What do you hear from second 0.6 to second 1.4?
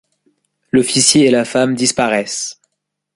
L'officier et